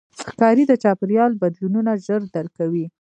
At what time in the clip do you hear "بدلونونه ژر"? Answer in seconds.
1.41-2.21